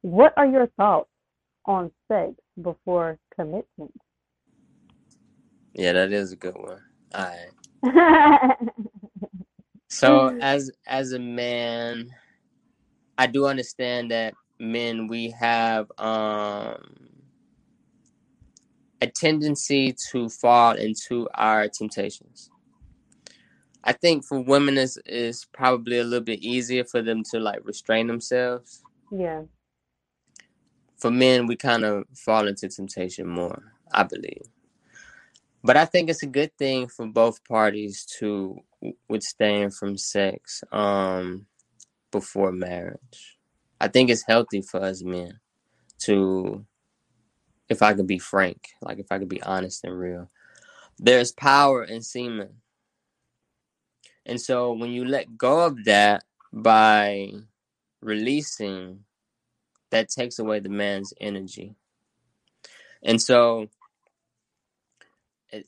[0.00, 1.08] What are your thoughts
[1.66, 3.92] on sex before commitment?
[5.74, 6.80] Yeah, that is a good one.
[7.14, 7.30] All
[7.84, 8.56] right.
[9.88, 12.08] so as as a man,
[13.18, 17.04] I do understand that men we have um
[19.00, 22.50] a tendency to fall into our temptations.
[23.82, 27.60] I think for women is is probably a little bit easier for them to like
[27.64, 28.82] restrain themselves.
[29.12, 29.42] Yeah.
[30.96, 34.46] For men, we kind of fall into temptation more, I believe.
[35.62, 38.58] But I think it's a good thing for both parties to
[39.08, 41.46] withstand from sex um,
[42.10, 43.33] before marriage.
[43.84, 45.38] I think it's healthy for us men
[45.98, 46.64] to
[47.68, 50.30] if I could be frank, like if I could be honest and real.
[50.98, 52.62] There's power in semen.
[54.24, 57.32] And so when you let go of that by
[58.00, 59.00] releasing,
[59.90, 61.74] that takes away the man's energy.
[63.02, 63.68] And so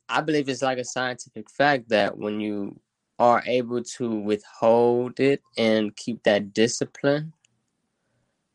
[0.09, 2.81] I believe it's like a scientific fact that when you
[3.19, 7.35] are able to withhold it and keep that discipline,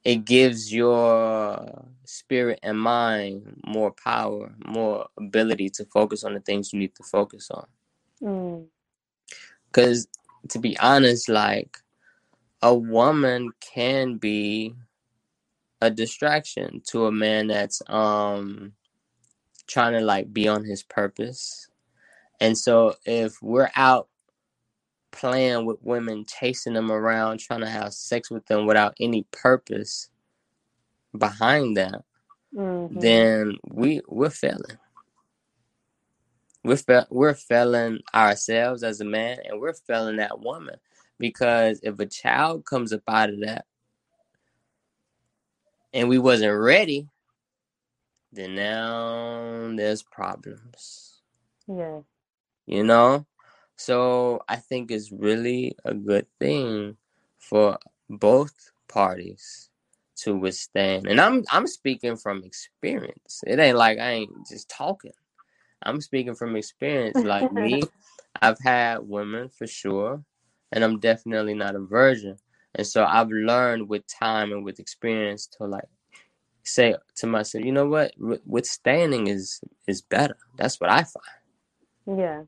[0.04, 6.74] it gives your spirit and mind more power, more ability to focus on the things
[6.74, 8.68] you need to focus on.
[9.68, 10.50] Because mm.
[10.50, 11.78] to be honest, like
[12.62, 14.76] a woman can be
[15.82, 18.74] a distraction to a man that's um
[19.68, 21.70] trying to like be on his purpose.
[22.40, 24.10] And so if we're out
[25.12, 30.10] playing with women, chasing them around, trying to have sex with them without any purpose
[31.18, 32.04] behind that,
[32.56, 33.00] mm-hmm.
[33.00, 34.78] then we we're failing.
[36.64, 40.76] We're fa- we're failing ourselves as a man, and we're failing that woman
[41.18, 43.66] because if a child comes up out of that,
[45.94, 47.08] and we wasn't ready,
[48.32, 51.22] then now there's problems.
[51.68, 52.00] Yeah.
[52.66, 53.26] You know?
[53.84, 56.98] So I think it's really a good thing
[57.40, 57.80] for
[58.12, 58.54] both
[58.88, 59.72] parties
[60.18, 61.08] to withstand.
[61.08, 63.44] And I'm I'm speaking from experience.
[63.48, 65.14] It ain't like I ain't just talking.
[65.82, 67.18] I'm speaking from experience.
[67.24, 67.82] Like me,
[68.44, 70.24] I've had women for sure,
[70.72, 72.38] and I'm definitely not a virgin.
[72.76, 75.90] And so I've learned with time and with experience to like
[76.62, 78.14] say to myself, you know what,
[78.46, 80.38] withstanding is is better.
[80.56, 82.20] That's what I find.
[82.20, 82.44] Yeah.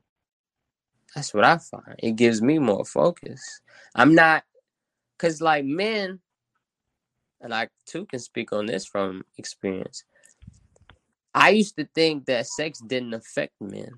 [1.14, 1.94] That's what I find.
[1.98, 3.60] It gives me more focus.
[3.94, 4.44] I'm not,
[5.18, 6.20] cause like men,
[7.40, 10.04] and I too can speak on this from experience.
[11.34, 13.90] I used to think that sex didn't affect men,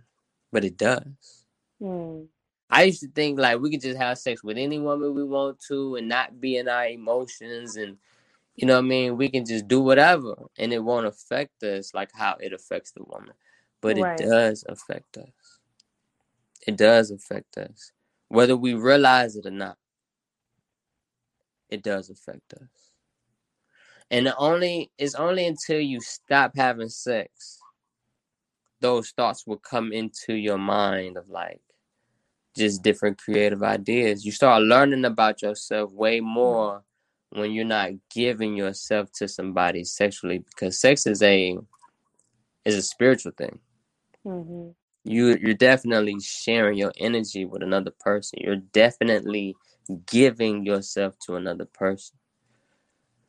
[0.52, 1.44] but it does.
[1.80, 2.26] Mm.
[2.68, 5.60] I used to think like we could just have sex with any woman we want
[5.68, 7.96] to and not be in our emotions and
[8.56, 9.16] you know what I mean?
[9.18, 13.04] We can just do whatever and it won't affect us like how it affects the
[13.04, 13.34] woman.
[13.82, 14.18] But right.
[14.18, 15.28] it does affect us.
[16.66, 17.92] It does affect us.
[18.28, 19.76] Whether we realize it or not,
[21.70, 22.92] it does affect us.
[24.10, 27.60] And only it's only until you stop having sex,
[28.80, 31.60] those thoughts will come into your mind of like
[32.56, 34.24] just different creative ideas.
[34.24, 36.82] You start learning about yourself way more
[37.30, 41.58] when you're not giving yourself to somebody sexually because sex is a
[42.64, 43.58] is a spiritual thing.
[44.24, 44.70] Mm-hmm
[45.06, 48.40] you you're definitely sharing your energy with another person.
[48.42, 49.54] You're definitely
[50.06, 52.18] giving yourself to another person.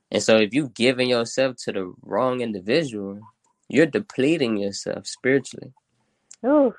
[0.09, 3.19] And so if you're giving yourself to the wrong individual,
[3.69, 5.73] you're depleting yourself spiritually.
[6.45, 6.73] Ooh.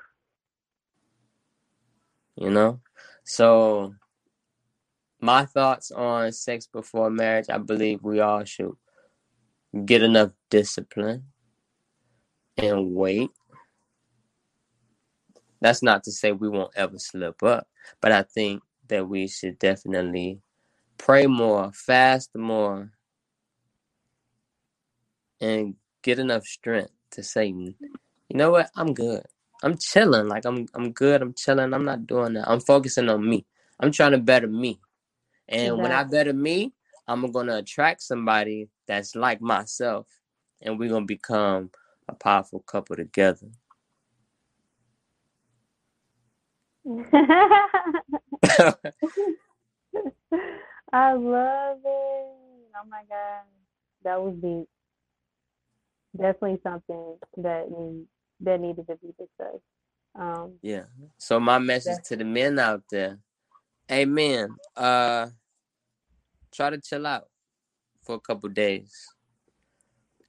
[2.37, 2.81] You know?
[3.25, 3.95] So
[5.21, 8.73] my thoughts on sex before marriage, I believe we all should
[9.85, 11.25] get enough discipline
[12.57, 13.31] and wait
[15.61, 17.67] that's not to say we won't ever slip up,
[18.01, 20.41] but I think that we should definitely
[20.97, 22.91] pray more, fast more,
[25.41, 27.75] and get enough strength to say, you
[28.31, 29.25] know what, I'm good.
[29.63, 30.29] I'm chilling.
[30.29, 31.23] Like I'm I'm good.
[31.23, 31.75] I'm chilling.
[31.75, 32.49] I'm not doing that.
[32.49, 33.45] I'm focusing on me.
[33.81, 34.81] I'm trying to better me.
[35.49, 35.83] And exactly.
[35.83, 36.73] when I better me,
[37.07, 40.07] I'm gonna attract somebody that's like myself,
[40.63, 41.71] and we're gonna become
[42.09, 43.49] a powerful couple together.
[50.91, 52.35] I love it.
[52.77, 53.45] Oh my god,
[54.05, 54.67] that was deep.
[56.17, 58.07] Definitely something that need,
[58.41, 59.63] that needed to be discussed.
[60.19, 60.85] Um, yeah.
[61.19, 63.19] So my message to the men out there,
[63.87, 65.27] hey men, uh,
[66.55, 67.29] try to chill out
[68.03, 68.95] for a couple days.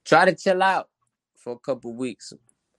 [0.04, 0.90] Try to chill out
[1.36, 2.34] for a couple weeks,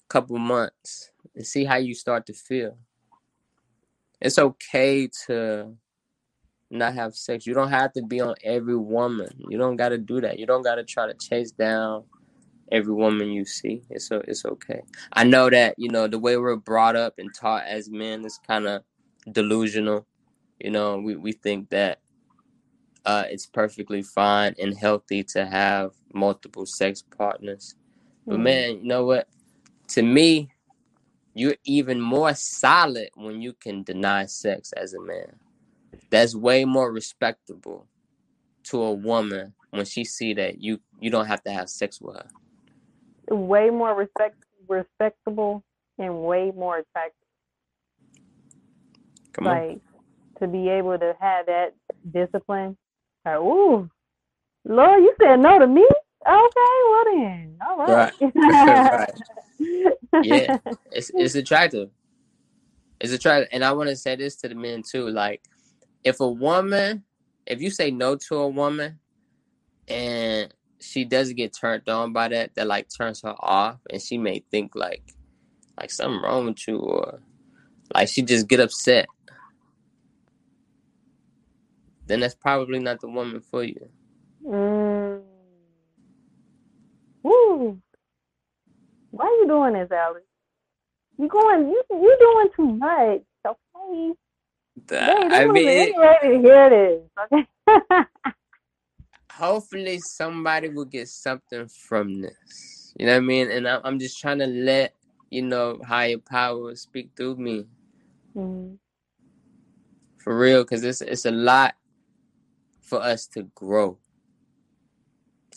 [0.07, 2.77] couple months, and see how you start to feel.
[4.21, 5.75] It's okay to
[6.69, 7.45] not have sex.
[7.45, 9.29] You don't have to be on every woman.
[9.49, 10.39] You don't got to do that.
[10.39, 12.03] You don't got to try to chase down
[12.71, 13.83] every woman you see.
[13.89, 14.81] It's so it's okay.
[15.13, 18.39] I know that you know the way we're brought up and taught as men is
[18.47, 18.83] kind of
[19.31, 20.05] delusional.
[20.59, 21.99] You know, we we think that
[23.05, 27.75] uh, it's perfectly fine and healthy to have multiple sex partners.
[28.25, 29.27] But mm man, you know what?
[29.89, 30.51] To me,
[31.33, 35.37] you're even more solid when you can deny sex as a man.
[36.09, 37.87] That's way more respectable
[38.65, 42.17] to a woman when she see that you you don't have to have sex with
[42.17, 42.27] her
[43.29, 44.35] way more respect
[44.67, 45.63] respectable
[45.97, 47.15] and way more attractive.
[49.33, 49.81] Come like on.
[50.39, 51.73] to be able to have that
[52.13, 52.77] discipline.
[53.25, 53.89] Like, ooh,
[54.65, 55.87] Lord, you said no to me?
[56.27, 58.13] Okay, well then, all right.
[58.13, 58.13] Right.
[58.91, 59.13] right.
[60.23, 60.57] Yeah,
[60.91, 61.89] it's it's attractive.
[62.99, 65.09] It's attractive, and I want to say this to the men too.
[65.09, 65.41] Like,
[66.03, 67.03] if a woman,
[67.47, 68.99] if you say no to a woman,
[69.87, 74.17] and she doesn't get turned on by that that like turns her off and she
[74.17, 75.03] may think like
[75.79, 77.19] like something wrong with you or
[77.93, 79.07] like she just get upset
[82.07, 83.89] then that's probably not the woman for you
[84.45, 85.21] mm.
[87.23, 87.79] Woo.
[89.11, 90.25] why are you doing this alex
[91.17, 94.13] you going you you doing too much okay
[94.87, 97.01] Dang, I mean, ready to hear this.
[97.33, 98.03] Okay.
[99.41, 102.93] hopefully somebody will get something from this.
[102.97, 103.49] You know what I mean?
[103.49, 104.93] And I'm just trying to let
[105.31, 107.65] you know higher power speak through me.
[108.35, 108.75] Mm-hmm.
[110.17, 111.75] For real, because it's it's a lot
[112.81, 113.97] for us to grow.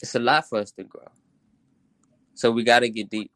[0.01, 1.09] It's a lot for us to grow.
[2.35, 3.31] So we got to get deep.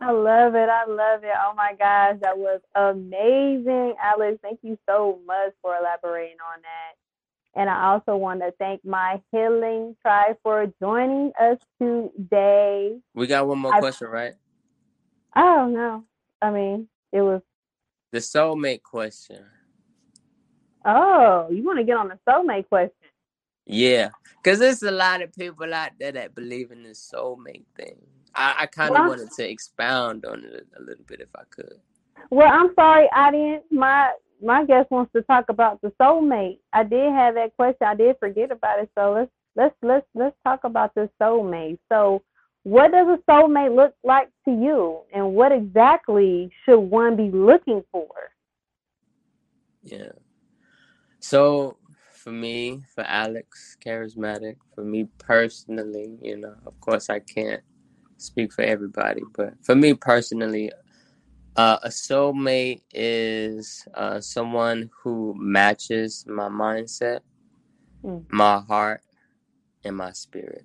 [0.00, 0.68] I love it.
[0.68, 1.32] I love it.
[1.42, 3.94] Oh my gosh, that was amazing.
[4.02, 6.94] Alex, thank you so much for elaborating on that.
[7.58, 12.98] And I also want to thank my healing tribe for joining us today.
[13.14, 14.34] We got one more I, question, right?
[15.36, 16.04] Oh no.
[16.42, 17.40] I mean, it was
[18.10, 19.44] the soulmate question.
[20.84, 23.03] Oh, you want to get on the soulmate question?
[23.66, 24.10] Yeah,
[24.42, 27.96] because there's a lot of people out there that believe in this soulmate thing.
[28.34, 31.28] I, I kind of well, wanted to expound on it a, a little bit if
[31.34, 31.80] I could.
[32.30, 33.64] Well, I'm sorry, audience.
[33.70, 34.12] My
[34.42, 36.58] my guest wants to talk about the soulmate.
[36.72, 37.86] I did have that question.
[37.86, 38.90] I did forget about it.
[38.96, 41.78] So let's let's let's let's talk about the soulmate.
[41.90, 42.22] So,
[42.64, 47.82] what does a soulmate look like to you, and what exactly should one be looking
[47.92, 48.08] for?
[49.82, 50.12] Yeah.
[51.20, 51.76] So
[52.24, 57.60] for me, for Alex, charismatic, for me personally, you know, of course I can't
[58.16, 60.72] speak for everybody, but for me personally,
[61.56, 67.20] uh, a soulmate is uh, someone who matches my mindset,
[68.02, 68.24] mm.
[68.30, 69.02] my heart,
[69.84, 70.64] and my spirit.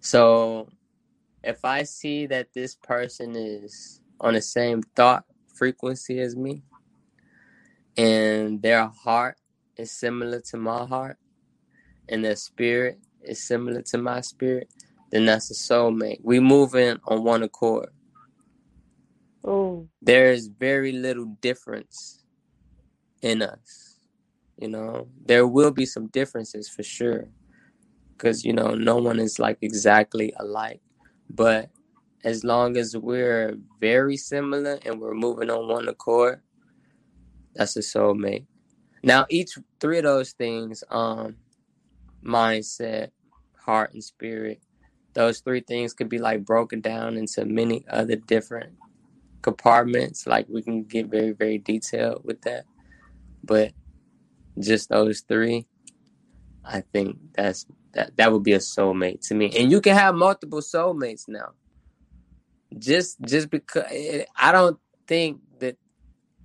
[0.00, 0.68] So
[1.42, 6.62] if I see that this person is on the same thought frequency as me,
[7.96, 9.36] and their heart
[9.78, 11.16] is similar to my heart,
[12.08, 14.68] and their spirit is similar to my spirit,
[15.10, 16.20] then that's a soulmate.
[16.22, 17.90] We move in on one accord.
[19.44, 19.88] Oh.
[20.02, 22.24] There is very little difference
[23.22, 23.98] in us.
[24.56, 27.28] You know, there will be some differences for sure.
[28.12, 30.80] Because, you know, no one is like exactly alike.
[31.30, 31.70] But
[32.24, 36.40] as long as we're very similar and we're moving on one accord,
[37.54, 38.46] that's a soulmate.
[39.04, 41.36] Now, each three of those things, um,
[42.24, 43.10] mindset,
[43.56, 44.60] heart, and spirit,
[45.14, 48.74] those three things could be like broken down into many other different
[49.42, 50.26] compartments.
[50.26, 52.64] Like we can get very, very detailed with that.
[53.44, 53.72] But
[54.58, 55.66] just those three,
[56.64, 59.52] I think that's that that would be a soulmate to me.
[59.56, 61.52] And you can have multiple soulmates now.
[62.78, 63.86] Just just because
[64.36, 65.40] I don't think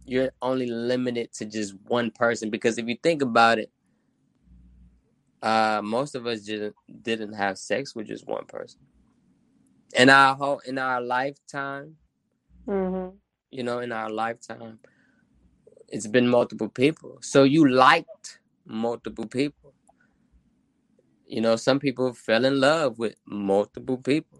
[0.06, 3.72] you're only limited to just one person because if you think about it,
[5.41, 8.80] uh, most of us didn't didn't have sex with just one person.
[9.95, 11.95] In our whole in our lifetime,
[12.68, 13.16] mm-hmm.
[13.51, 14.80] you know, in our lifetime,
[15.89, 17.18] it's been multiple people.
[17.22, 19.74] So you liked multiple people.
[21.28, 24.39] you know, some people fell in love with multiple people.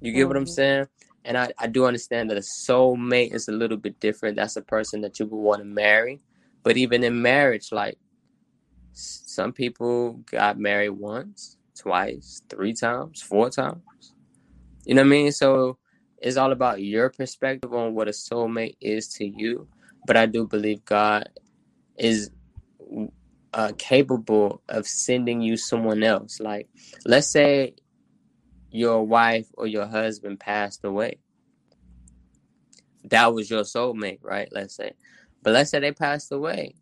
[0.00, 0.28] You get mm-hmm.
[0.28, 0.52] what I'm mm-hmm.
[0.52, 0.86] saying?
[1.28, 4.36] And I, I do understand that a soulmate is a little bit different.
[4.36, 6.20] That's a person that you would want to marry.
[6.62, 7.98] But even in marriage, like
[8.94, 13.82] some people got married once, twice, three times, four times.
[14.86, 15.32] You know what I mean?
[15.32, 15.76] So
[16.16, 19.68] it's all about your perspective on what a soulmate is to you.
[20.06, 21.28] But I do believe God
[21.98, 22.30] is
[23.52, 26.40] uh, capable of sending you someone else.
[26.40, 26.68] Like,
[27.04, 27.74] let's say
[28.70, 31.18] your wife or your husband passed away.
[33.04, 34.48] That was your soulmate, right?
[34.52, 34.92] Let's say.
[35.42, 36.74] But let's say they passed away.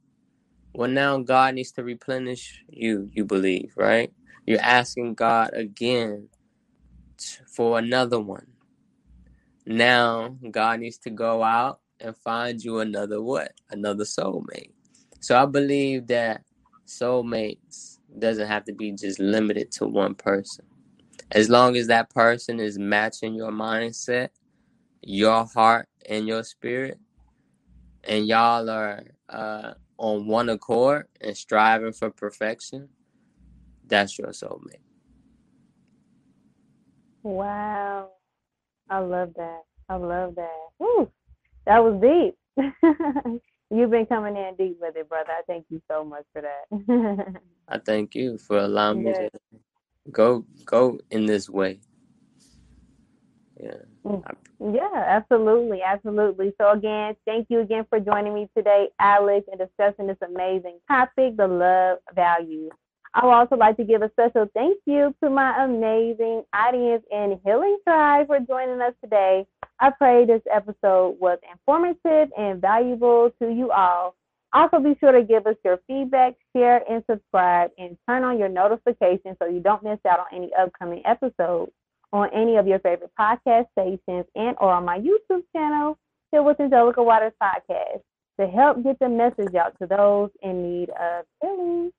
[0.75, 4.13] Well, now God needs to replenish you, you believe, right?
[4.47, 6.29] You're asking God again
[7.47, 8.47] for another one.
[9.65, 13.53] Now God needs to go out and find you another what?
[13.71, 14.73] Another soulmate.
[15.21, 16.43] So I believe that
[16.87, 20.65] soulmates doesn't have to be just limited to one person.
[21.33, 24.29] As long as that person is matching your mindset,
[25.03, 26.99] your heart, and your spirit,
[28.05, 32.89] and y'all are uh, on one accord and striving for perfection,
[33.87, 34.83] that's your soulmate.
[37.23, 38.11] Wow.
[38.89, 39.63] I love that.
[39.89, 40.69] I love that.
[40.79, 41.11] Whew.
[41.67, 42.37] That was deep.
[43.71, 45.31] You've been coming in deep with it, brother.
[45.31, 47.43] I thank you so much for that.
[47.69, 49.31] I thank you for allowing me to
[50.11, 51.81] go go in this way.
[53.61, 53.75] Yeah.
[54.59, 56.55] Yeah, absolutely, absolutely.
[56.61, 61.37] So again, thank you again for joining me today, Alex, and discussing this amazing topic,
[61.37, 62.71] the love value.
[63.15, 67.41] I would also like to give a special thank you to my amazing audience in
[67.45, 69.47] Healing Tribe for joining us today.
[69.81, 74.15] I pray this episode was informative and valuable to you all.
[74.53, 78.49] Also, be sure to give us your feedback, share, and subscribe, and turn on your
[78.49, 81.73] notifications so you don't miss out on any upcoming episodes
[82.13, 85.99] on any of your favorite podcast stations and or on my YouTube channel,
[86.33, 88.01] Heal with Angelica Watters Podcast,
[88.41, 91.91] to help get the message out to those in need of healing.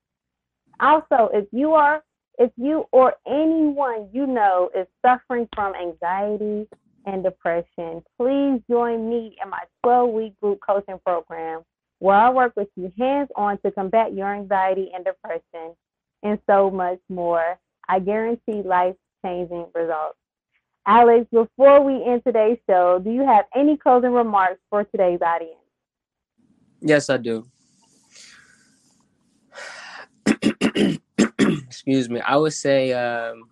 [0.80, 2.02] Also, if you are,
[2.38, 6.68] if you or anyone you know is suffering from anxiety
[7.06, 11.62] and depression, please join me in my 12 week group coaching program
[11.98, 15.74] where I work with you hands on to combat your anxiety and depression
[16.22, 17.58] and so much more.
[17.88, 20.18] I guarantee life changing results.
[20.86, 25.54] Alex, before we end today's show, do you have any closing remarks for today's audience?
[26.80, 27.46] Yes, I do.
[31.38, 33.50] excuse me, I would say um,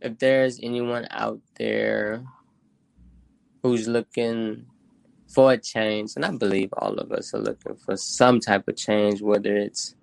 [0.00, 2.24] if there's anyone out there
[3.62, 4.66] who's looking
[5.32, 8.76] for a change, and I believe all of us are looking for some type of
[8.76, 9.94] change, whether it's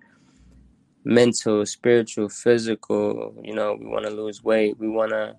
[1.04, 5.36] mental, spiritual, physical, you know, we want to lose weight, we want to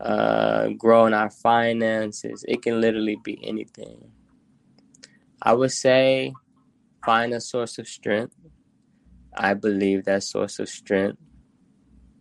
[0.00, 2.44] uh, grow in our finances.
[2.46, 4.12] It can literally be anything.
[5.42, 6.32] I would say
[7.04, 8.34] find a source of strength
[9.36, 11.18] I believe that source of strength,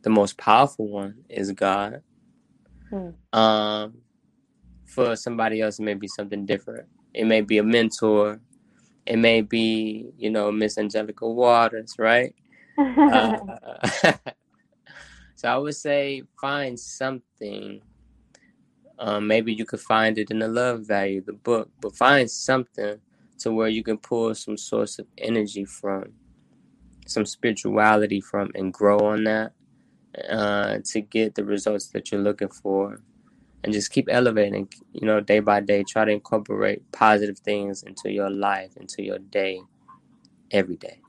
[0.02, 2.02] the most powerful one, is God.
[2.90, 3.10] Hmm.
[3.32, 3.94] Um,
[4.86, 6.88] for somebody else, it may be something different.
[7.14, 8.40] It may be a mentor.
[9.06, 12.34] It may be, you know, Miss Angelica Watters, right?
[12.78, 13.38] uh,
[15.36, 17.82] so I would say find something.
[19.00, 23.00] Um, maybe you could find it in the love value, the book, but find something
[23.40, 26.14] to where you can pull some source of energy from
[27.06, 29.52] some spirituality from and grow on that
[30.30, 33.02] uh, to get the results that you're looking for
[33.64, 35.84] and just keep elevating you know day by day.
[35.84, 39.62] Try to incorporate positive things into your life into your day
[40.52, 41.00] every day.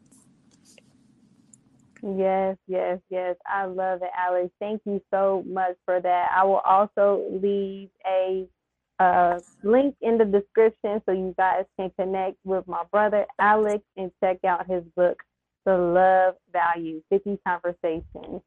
[2.02, 3.36] Yes yes yes.
[3.46, 4.50] I love it alex.
[4.60, 6.30] Thank you so much for that.
[6.34, 8.46] I will also leave a
[9.00, 14.12] uh, link in the description so you guys can connect with my brother alex and
[14.22, 15.20] check out his book
[15.64, 18.42] the love value 50 conversations.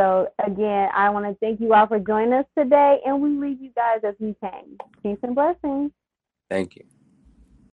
[0.00, 3.60] So again, I want to thank you all for joining us today, and we leave
[3.60, 4.78] you guys as we came.
[5.02, 5.92] Peace and blessings.
[6.48, 6.84] Thank you.